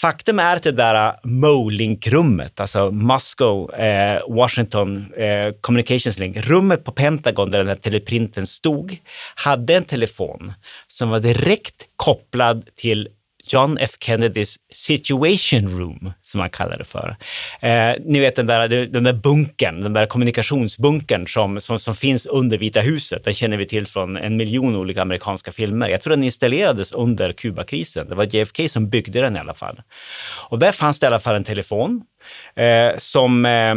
[0.00, 6.36] Faktum är att det där äh, Molink-rummet, alltså Moscow, eh, äh, Washington eh, Communications Link,
[6.36, 8.96] rummet på Pentagon där den här teleprinten stod,
[9.34, 10.52] hade en telefon
[10.88, 13.08] som var direkt kopplad till
[13.52, 17.16] John F Kennedys Situation Room, som man kallar det för.
[17.60, 22.26] Eh, ni vet den där, den där bunkern, den där kommunikationsbunkern som, som, som finns
[22.26, 23.24] under Vita huset.
[23.24, 25.88] Den känner vi till från en miljon olika amerikanska filmer.
[25.88, 28.08] Jag tror den installerades under Kubakrisen.
[28.08, 29.82] Det var JFK som byggde den i alla fall.
[30.48, 32.02] Och där fanns det i alla fall en telefon
[32.56, 33.74] eh, som eh,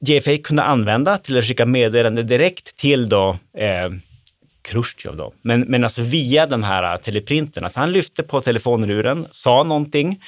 [0.00, 3.90] JFK kunde använda till att skicka meddelande direkt till då, eh,
[4.62, 7.64] Khrushchev då, men, men alltså via den här äh, teleprinten.
[7.64, 10.22] Alltså han lyfte på telefonluren, sa någonting.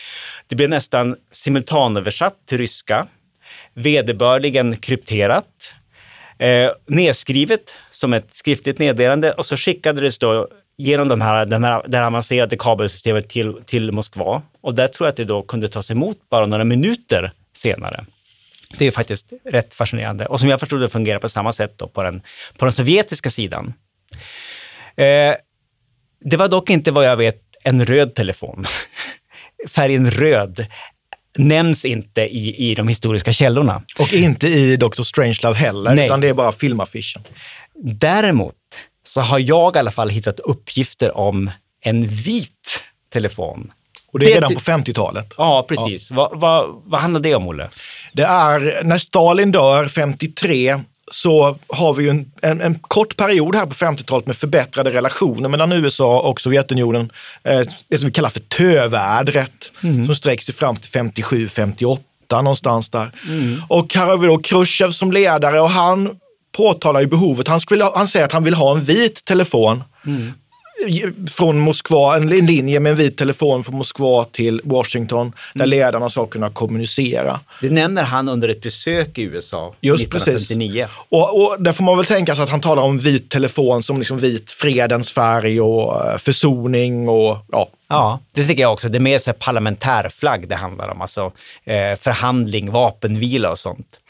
[0.46, 3.06] Det blev nästan simultanöversatt till ryska,
[3.74, 5.74] vederbörligen krypterat,
[6.38, 11.64] eh, nedskrivet som ett skriftligt meddelande och så skickades det då genom de här, den
[11.64, 14.42] här, det här avancerade kabelsystemet till, till Moskva.
[14.60, 18.04] Och där tror jag att det då kunde tas emot bara några minuter senare.
[18.78, 20.26] Det är faktiskt rätt fascinerande.
[20.26, 22.22] Och som jag förstod det fungerar på samma sätt då på, den,
[22.58, 23.72] på den sovjetiska sidan.
[24.96, 25.34] Eh,
[26.20, 28.64] det var dock inte vad jag vet en röd telefon.
[29.70, 30.66] Färgen röd
[31.38, 33.82] nämns inte i, i de historiska källorna.
[33.98, 35.02] Och inte i Dr.
[35.02, 36.06] Strangelove heller, Nej.
[36.06, 37.22] utan det är bara filmaffischen.
[37.74, 38.54] Däremot
[39.06, 43.72] så har jag i alla fall hittat uppgifter om en vit telefon.
[44.12, 45.26] Och det är Det redan på 50-talet.
[45.36, 46.10] Ja, precis.
[46.10, 47.70] Vad, vad, vad handlar det om, Olle?
[48.12, 50.80] Det är när Stalin dör 53
[51.14, 55.48] så har vi ju en, en, en kort period här på 50-talet med förbättrade relationer
[55.48, 57.12] mellan USA och Sovjetunionen.
[57.44, 59.72] Eh, det som vi kallar för tövädret
[60.06, 63.10] som sträcker sig fram till 57, 58 någonstans där.
[63.68, 66.10] Och här har vi då Khrushchev som ledare och han
[66.56, 67.48] påtalar ju behovet.
[67.48, 69.82] Han, skulle, han säger att han vill ha en vit telefon
[71.30, 76.26] från Moskva, en linje med en vit telefon från Moskva till Washington där ledarna ska
[76.26, 77.40] kunna kommunicera.
[77.60, 80.86] Det nämner han under ett besök i USA Just 1959.
[81.08, 83.98] Och, och där får man väl tänka sig att han talar om vit telefon som
[83.98, 87.68] liksom vit fredens färg och eh, försoning och ja.
[87.88, 88.88] Ja, det tycker jag också.
[88.88, 91.32] Det är mer så parlamentärflagg det handlar om, alltså
[91.64, 94.00] eh, förhandling, vapenvila och sånt.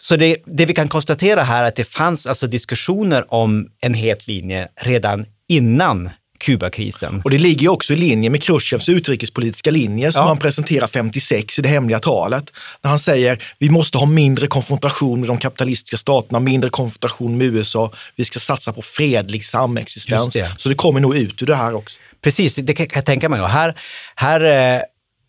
[0.00, 3.94] Så det, det vi kan konstatera här är att det fanns alltså diskussioner om en
[3.94, 7.20] het linje redan innan Kubakrisen.
[7.24, 10.28] Och det ligger ju också i linje med Khrushchevs utrikespolitiska linje som Ja.
[10.28, 12.44] han presenterar 56 i det hemliga talet.
[12.82, 17.46] När han säger vi måste ha mindre konfrontation med de kapitalistiska staterna, mindre konfrontation med
[17.46, 17.92] USA.
[18.16, 20.32] Vi ska satsa på fredlig samexistens.
[20.34, 20.54] Det.
[20.58, 21.98] Så det kommer nog ut ur det här också.
[22.22, 23.40] Precis, det, det kan jag tänka mig.
[23.40, 23.74] Och här,
[24.14, 24.82] här eh,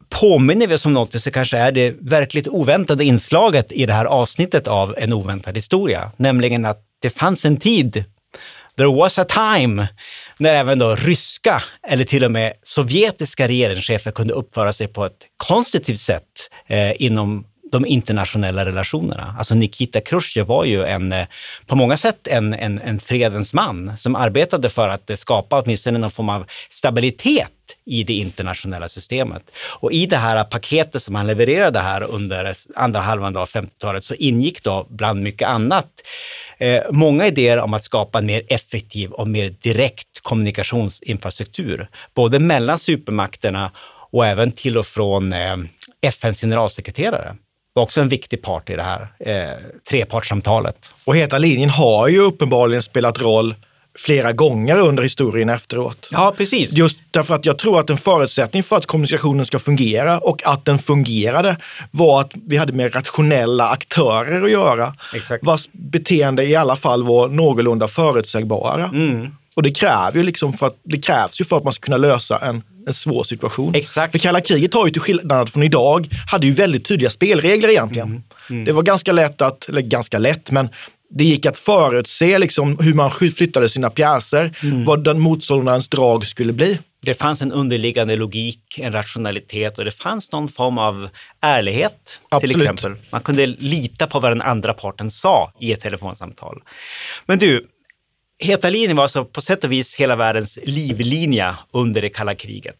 [0.09, 4.05] påminner vi oss om något som kanske är det verkligt oväntade inslaget i det här
[4.05, 6.11] avsnittet av En oväntad historia.
[6.17, 8.03] Nämligen att det fanns en tid,
[8.77, 9.87] there was a time,
[10.37, 15.17] när även då ryska eller till och med sovjetiska regeringschefer kunde uppföra sig på ett
[15.37, 19.35] konstruktivt sätt eh, inom de internationella relationerna.
[19.37, 21.27] Alltså Nikita Khrushchev var ju en, eh,
[21.65, 25.99] på många sätt en, en, en fredens man som arbetade för att eh, skapa åtminstone
[25.99, 27.51] någon form av stabilitet
[27.85, 29.43] i det internationella systemet.
[29.67, 34.15] Och i det här paketet som han levererade här under andra halvan av 50-talet så
[34.15, 35.87] ingick då bland mycket annat
[36.57, 42.79] eh, många idéer om att skapa en mer effektiv och mer direkt kommunikationsinfrastruktur, både mellan
[42.79, 43.71] supermakterna
[44.11, 45.57] och även till och från eh,
[46.01, 47.35] FNs generalsekreterare.
[47.75, 49.57] Var också en viktig part i det här eh,
[49.89, 50.89] trepartssamtalet.
[51.03, 53.55] Och Heta linjen har ju uppenbarligen spelat roll
[53.97, 56.09] flera gånger under historien efteråt.
[56.11, 56.71] Ja, precis.
[56.71, 60.65] Just därför att jag tror att en förutsättning för att kommunikationen ska fungera och att
[60.65, 61.57] den fungerade
[61.91, 64.93] var att vi hade med rationella aktörer att göra.
[65.13, 65.45] Exakt.
[65.45, 68.85] Vars beteende i alla fall var någorlunda förutsägbara.
[68.85, 69.35] Mm.
[69.55, 71.97] Och det, kräver ju liksom för att, det krävs ju för att man ska kunna
[71.97, 73.75] lösa en, en svår situation.
[73.75, 74.11] Exakt.
[74.11, 78.23] För kalla kriget har ju till skillnad från idag, hade ju väldigt tydliga spelregler egentligen.
[78.49, 78.65] Mm.
[78.65, 80.69] Det var ganska lätt att, eller ganska lätt, men
[81.09, 84.85] det gick att förutse liksom hur man flyttade sina pjäser, Mm.
[84.85, 86.79] vad den motståndarens drag skulle bli.
[87.01, 91.09] Det fanns en underliggande logik, en rationalitet och det fanns någon form av
[91.41, 92.55] ärlighet till Absolut.
[92.55, 92.95] exempel.
[93.09, 96.61] Man kunde lita på vad den andra parten sa i ett telefonsamtal.
[97.25, 97.65] Men du,
[98.39, 102.75] Heta linjen var alltså på sätt och vis hela världens livlinje under det kalla kriget.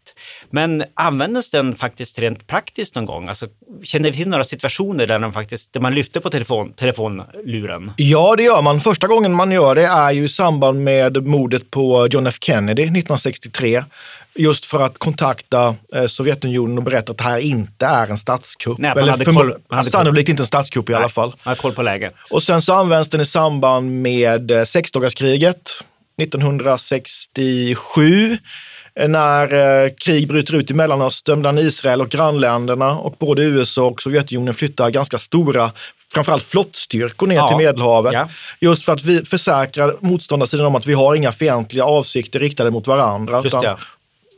[0.50, 3.28] Men användes den faktiskt rent praktiskt någon gång?
[3.28, 3.48] Alltså,
[3.84, 7.92] känner vi till några situationer där, de faktiskt, där man lyfte på telefon, telefonluren?
[7.98, 8.80] Ja, det gör man.
[8.80, 12.82] Första gången man gör det är ju i samband med mordet på John F Kennedy
[12.82, 13.84] 1963.
[14.38, 18.78] Just för att kontakta eh, Sovjetunionen och berätta att det här inte är en statskupp.
[18.78, 19.92] Nej, Eller hade koll- hade koll.
[19.92, 21.30] sannolikt inte en statskupp i alla fall.
[21.30, 22.14] Man har koll på läget.
[22.32, 25.72] Och sen så används den i samband med eh, sexdagarskriget
[26.22, 28.38] 1967
[29.00, 34.02] eh, när krig bryter ut i Mellanöstern bland Israel och grannländerna och både USA och
[34.02, 35.72] Sovjetunionen flyttar ganska stora,
[36.14, 37.48] framförallt flottstyrkor ner Ja.
[37.48, 38.14] till Medelhavet.
[38.14, 38.30] Ja.
[38.60, 42.88] Just för att vi försäkrar motståndarsidan om att vi har inga fientliga avsikter riktade mot
[42.88, 43.36] varandra.
[43.38, 43.78] Just utan det.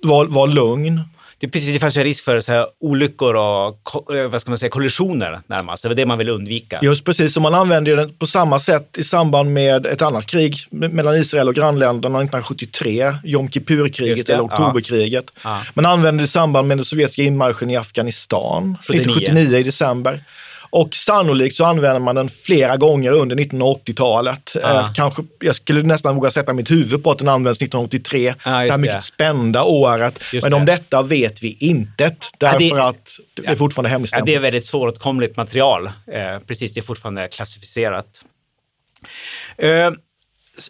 [0.04, 1.02] Var, var lugn.
[1.40, 4.52] Det, är precis, det fanns ju risk för så här, olyckor och eh, vad ska
[4.52, 5.84] man säga, kollisioner närmast.
[5.84, 6.80] Det var det man ville undvika.
[6.82, 10.58] Just precis, och man använde den på samma sätt i samband med ett annat krig
[10.72, 15.26] me- mellan Israel och grannländerna 1973, Jom Kippur-kriget eller oktoberkriget.
[15.44, 15.62] Ja.
[15.74, 19.02] Man använde det i samband med den sovjetiska inmarschen i Afghanistan 79.
[19.02, 20.24] 1979 i december.
[20.78, 24.52] Och sannolikt så använder man den flera gånger under 1980-talet.
[24.56, 24.80] Ja.
[24.80, 28.52] Eh, kanske, jag skulle nästan våga sätta mitt huvud på att den används 1983, Ja,
[28.52, 29.02] det här mycket det.
[29.02, 30.20] spända året.
[30.34, 30.58] Just Men det.
[30.58, 34.26] om detta vet vi intet, Ja, det- därför att det är fortfarande hemligstämplat.
[34.26, 35.86] det är väldigt svåråtkomligt material.
[36.12, 38.08] Eh, precis, det är fortfarande klassificerat.
[39.58, 39.92] Eh,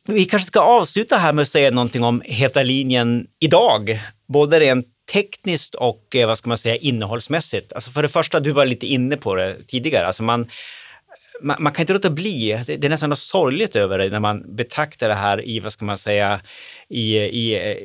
[0.08, 4.88] Vi kanske ska avsluta här med att säga någonting om Heta linjen idag, både rent
[5.14, 7.74] tekniskt och eh, vad ska man säga innehållsmässigt.
[7.74, 10.50] Alltså för det första, du var lite inne på det tidigare, alltså man,
[11.42, 14.20] man, man kan inte låta bli, det, det är nästan något sorgligt över det när
[14.20, 16.42] man betraktar det här i, vad ska man säga,
[16.90, 17.78] i, i eh,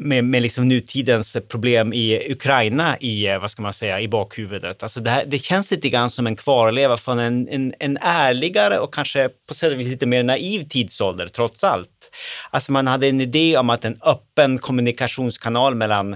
[0.00, 4.82] med, med liksom nutidens problem i Ukraina i, eh, vad ska man säga, i bakhuvudet.
[4.82, 8.78] Alltså det, här, det känns lite grann som en kvarleva från en, en, en ärligare
[8.78, 12.10] och kanske på sätt och vis lite mer naiv tidsålder trots allt.
[12.50, 16.12] Alltså man hade en idé om att en öppen kommunikationskanal mellan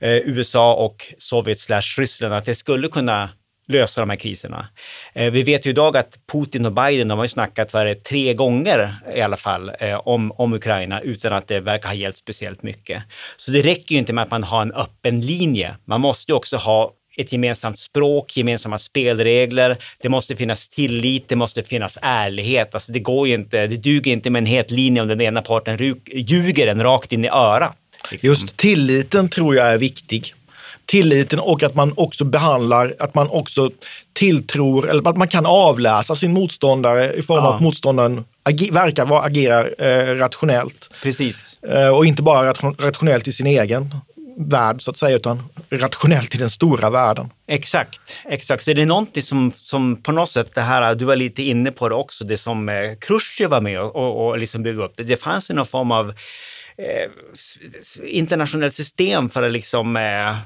[0.00, 3.28] eh, USA och Sovjet slash Ryssland, att det skulle kunna
[3.68, 4.68] lösa de här kriserna.
[5.12, 7.94] Eh, vi vet ju idag att Putin och Biden, de har ju snackat var det,
[7.94, 12.18] tre gånger i alla fall eh, om, om Ukraina utan att det verkar ha hjälpt
[12.18, 13.02] speciellt mycket.
[13.36, 15.76] Så det räcker ju inte med att man har en öppen linje.
[15.84, 19.76] Man måste ju också ha ett gemensamt språk, gemensamma spelregler.
[20.02, 22.74] Det måste finnas tillit, det måste finnas ärlighet.
[22.74, 25.42] Alltså det går ju inte, det duger inte med en het linje om den ena
[25.42, 27.76] parten ljuger en rakt in i örat.
[28.10, 28.28] Liksom.
[28.28, 30.34] Just tilliten tror jag är viktig
[30.88, 33.70] tilliten och att man också behandlar, att man också
[34.12, 38.24] tilltror, eller att man kan avläsa sin motståndare i form av att motståndaren
[38.72, 40.90] verkar vara, agerar eh, rationellt.
[41.02, 41.58] Precis.
[41.62, 43.94] Eh, och inte bara ration, rationellt i sin egen
[44.38, 47.30] värld så att säga, utan rationellt i den stora världen.
[47.46, 48.64] Exakt, exakt.
[48.64, 51.70] Så det är någonting som, som på något sätt, det här, du var lite inne
[51.70, 54.92] på det också, det som eh, Khrushchev var med och, och, och liksom byggde upp.
[54.96, 56.14] Det, det fanns ju någon form av
[56.82, 57.10] eh,
[58.04, 60.36] internationellt system för att liksom eh,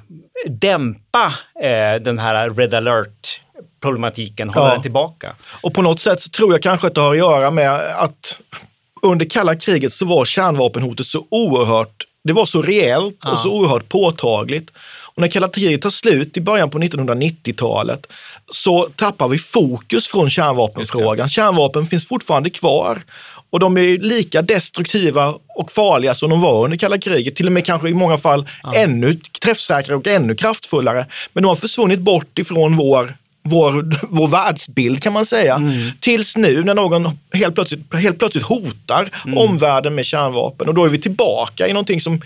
[0.47, 3.41] dämpa eh, den här red alert
[3.83, 4.73] problematiken, hålla ja.
[4.73, 5.35] den tillbaka.
[5.61, 8.39] Och på något sätt så tror jag kanske att det har att göra med att
[9.03, 13.33] under kalla kriget så var kärnvapenhotet så oerhört, det var så reellt ja.
[13.33, 14.71] och så oerhört påtagligt.
[15.15, 18.07] Och när kalla kriget tar slut i början på 1990-talet
[18.53, 21.29] så tappar vi fokus från kärnvapenfrågan.
[21.29, 23.03] Kärnvapen finns fortfarande kvar
[23.53, 27.37] och de är lika destruktiva och farliga som de var under kalla kriget.
[27.37, 28.75] Till och med kanske i många fall ja.
[28.75, 31.07] ännu träffsäkrare och ännu kraftfullare.
[31.33, 35.55] Men de har försvunnit bort ifrån vår vår, vår världsbild kan man säga.
[35.55, 35.91] Mm.
[36.01, 39.39] Tills nu när någon helt plötsligt, helt plötsligt hotar mm.
[39.39, 40.69] omvärlden med kärnvapen.
[40.69, 42.23] Och då är vi tillbaka i någonting som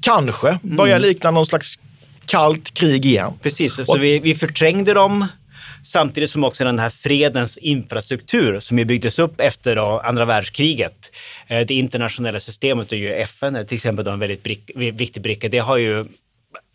[0.00, 1.08] kanske börjar mm.
[1.08, 1.78] likna någon slags
[2.26, 3.32] kallt krig igen.
[3.42, 5.26] Precis, så vi, vi förträngde dem
[5.84, 11.10] Samtidigt som också den här fredens infrastruktur som ju byggdes upp efter då andra världskriget.
[11.48, 15.48] Eh, det internationella systemet och ju FN till exempel då en väldigt brick, viktig bricka.
[15.48, 16.06] Det har ju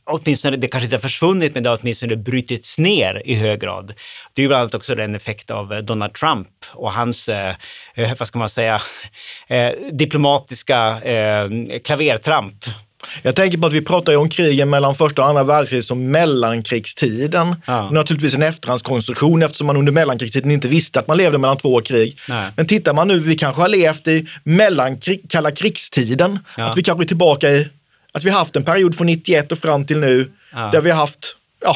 [0.05, 3.93] åtminstone, det kanske inte har försvunnit, men det har åtminstone brutits ner i hög grad.
[4.33, 7.55] Det är ju bland annat också en effekt av eh, Donald Trump och hans, eh,
[7.95, 8.81] eh vad ska man säga,
[9.47, 11.49] eh, diplomatiska eh,
[11.83, 12.65] klavertramp
[13.21, 17.55] jag tänker på att vi pratar om krigen mellan första och andra världskriget som mellankrigstiden.
[17.65, 17.89] Ja.
[17.91, 22.19] Naturligtvis en efterhandskonstruktion eftersom man under mellankrigstiden inte visste att man levde mellan två krig.
[22.29, 22.51] Nej.
[22.55, 26.39] Men tittar man nu, vi kanske har levt i mellankrig, kalla krigstiden.
[26.57, 26.69] Ja.
[26.69, 27.69] Att vi kanske är tillbaka i,
[28.11, 30.69] att vi haft en period från 91 och fram till nu ja.
[30.71, 31.75] där vi har haft, ja,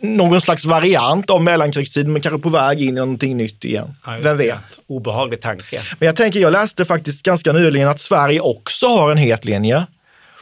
[0.00, 3.94] någon slags variant av mellankrigstiden, men kanske på väg in i någonting nytt igen.
[4.06, 4.58] Ja, Vem vet?
[4.86, 5.82] Obehaglig tanke.
[5.98, 9.86] Men jag tänker, jag läste faktiskt ganska nyligen att Sverige också har en het linje.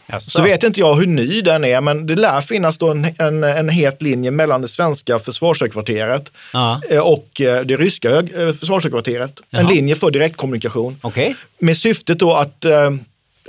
[0.07, 0.31] Jaså.
[0.31, 3.45] Så vet inte jag hur ny den är, men det lär finnas då en, en,
[3.45, 6.81] en het linje mellan det svenska försvarshögkvarteret ja.
[6.91, 9.41] Eh, och eh, det ryska eh, försvarshögkvarteret.
[9.51, 11.01] En linje för direktkommunikation.
[11.03, 11.35] Okay.
[11.59, 12.65] Med syftet då att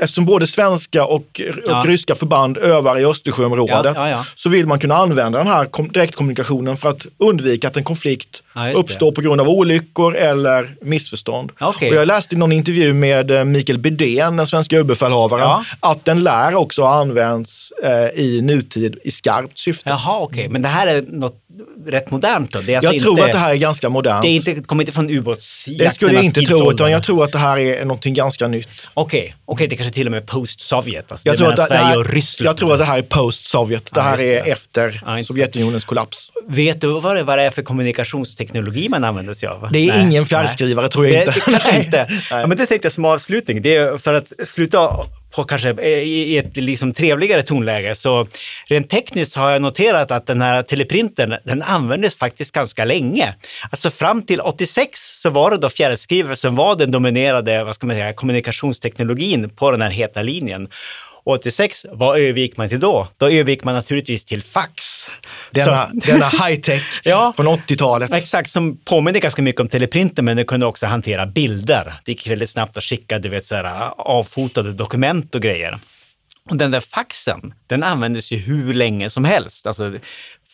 [0.02, 1.80] eftersom både svenska och, ja.
[1.80, 5.91] och ryska förband övar i Östersjöområdet ja, ja, så vill man kunna använda den här
[5.93, 8.41] direktkommunikationen för att undvika att en konflikt
[8.76, 9.16] uppstår det.
[9.16, 11.51] på grund av olyckor eller missförstånd.
[11.60, 11.89] Okay.
[11.89, 16.24] Och jag läste i någon intervju med eh, Mikael Bydén, den svenska överbefälhavaren, att den
[16.24, 19.89] lär också ha använts eh, i nutid i skarpt syfte.
[19.89, 20.39] Jaha, okej.
[20.39, 20.49] Okay.
[20.49, 21.41] Men det här är något
[21.86, 22.60] rätt modernt då?
[22.60, 24.22] Alltså jag tror att det här är ganska modernt.
[24.22, 27.24] Det är inte, kommer inte från ubåtsjakternas Det skulle jag inte tro, utan jag tror
[27.24, 28.68] att det här är någonting ganska nytt.
[28.93, 29.34] Okej, okay.
[29.45, 31.12] okay, det kanske till och med post-Sovjet.
[31.12, 32.49] Alltså jag, tror att det, Sverige här, och Ryssland.
[32.49, 33.93] jag tror att det här är post-Sovjet.
[33.93, 36.32] Det här är efter ja, Sovjetunionens kollaps.
[36.47, 37.62] Vet du vad det, vad det är för
[38.46, 39.70] kommunikationsteknologi man använder sig av?
[39.72, 40.02] Det är Nej.
[40.02, 40.91] ingen fjärrskrivare Nej.
[40.91, 41.39] tror jag inte.
[41.52, 42.08] Det, det inte.
[42.30, 43.62] Ja, men det tänkte jag som avslutning.
[43.62, 45.70] Det är för att sluta på kanske
[46.02, 47.96] i ett liksom trevligare tonläge.
[47.96, 48.28] Så
[48.68, 53.36] rent tekniskt har jag noterat att den här teleprintern, den användes faktiskt ganska länge.
[53.72, 57.88] Alltså fram till 86 så var det då fjärrskrivare som var den dominerade vad ska
[57.88, 60.70] man säga, kommunikationsteknologin på den här heta linjen.
[61.26, 63.07] 86, vad övergick man till då?
[63.17, 64.86] Då övergick man naturligtvis till fax.
[65.51, 68.11] Denna, denna high-tech ja, från 80-talet.
[68.13, 71.93] Exakt, som påminner ganska mycket om teleprinter, men den kunde också hantera bilder.
[72.05, 75.80] Det gick väldigt snabbt att skicka du vet, så här, avfotade dokument och grejer.
[76.49, 79.67] Och den där faxen, den användes ju hur länge som helst.
[79.67, 79.93] Alltså,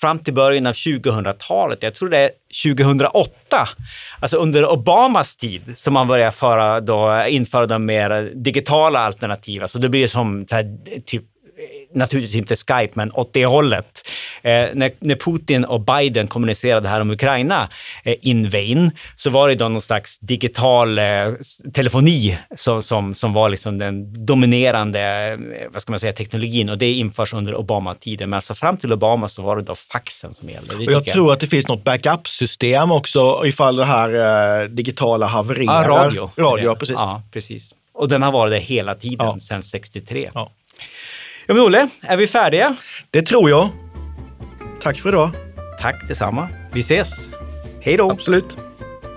[0.01, 1.83] fram till början av 2000-talet.
[1.83, 2.31] Jag tror det är
[2.63, 3.31] 2008,
[4.19, 9.61] alltså under Obamas tid, som man börjar föra då, införa de mer digitala alternativ.
[9.61, 11.23] Alltså det blir som här, typ
[11.93, 14.07] naturligtvis inte Skype, men åt det hållet.
[14.41, 17.69] Eh, när, när, Putin och Biden kommunicerade här om Ukraina
[18.03, 21.05] eh, in vain, så var det då någon slags digital eh,
[21.73, 26.77] telefoni som, som, som var liksom den dominerande, eh, vad ska man säga, teknologin och
[26.77, 28.29] det införs under Obama-tiden.
[28.29, 30.75] Men alltså fram till Obama så var det då faxen som gällde.
[30.75, 35.83] Och jag tror att det finns något backup-system också ifall det här eh, digitala havererar.
[35.83, 36.31] Ja, radio.
[36.37, 36.95] Radio, precis.
[36.95, 37.73] Ja, precis.
[37.93, 39.39] Och den har varit det hela tiden, ja.
[39.39, 40.31] sedan 63.
[40.33, 40.51] Ja.
[41.45, 42.75] Ja men Olle, är vi färdiga?
[43.11, 43.69] Det tror jag.
[44.81, 45.29] Tack för idag.
[45.81, 46.47] Tack detsamma.
[46.73, 47.29] Vi ses.
[47.81, 48.11] Hej då.
[48.11, 48.57] Absolut.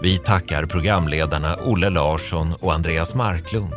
[0.03, 3.73] Vi tackar programledarna Olle Larsson och Andreas Marklund.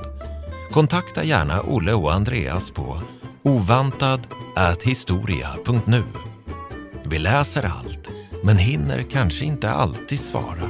[0.72, 3.02] Kontakta gärna Olle och Andreas på
[3.44, 6.04] ovantad.historia.nu.
[7.06, 8.08] Vi läser allt,
[8.44, 10.70] men hinner kanske inte alltid svara.